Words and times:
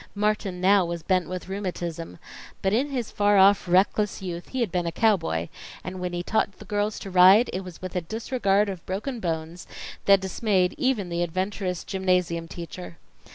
Martin 0.15 0.59
now 0.59 0.83
was 0.83 1.03
bent 1.03 1.29
with 1.29 1.47
rheumatism, 1.47 2.17
but 2.63 2.73
in 2.73 2.89
his 2.89 3.11
far 3.11 3.37
off 3.37 3.67
reckless 3.67 4.19
youth 4.19 4.49
he 4.49 4.61
had 4.61 4.71
been 4.71 4.87
a 4.87 4.91
cowboy, 4.91 5.47
and 5.83 5.99
when 6.01 6.11
he 6.11 6.23
taught 6.23 6.53
the 6.57 6.65
girls 6.65 6.97
to 6.97 7.11
ride, 7.11 7.51
it 7.53 7.63
was 7.63 7.83
with 7.83 7.95
a 7.95 8.01
disregard 8.01 8.67
of 8.67 8.83
broken 8.87 9.19
bones 9.19 9.67
that 10.05 10.19
dismayed 10.19 10.73
even 10.75 11.09
the 11.09 11.21
adventurous 11.21 11.83
gymnasium 11.83 12.47
teacher. 12.47 12.97